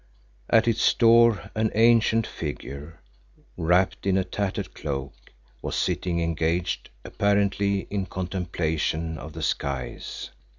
[0.49, 2.99] At its door an ancient figure,
[3.55, 5.13] wrapped in a tattered cloak,
[5.61, 10.31] was sitting, engaged apparently in contemplation of the skies.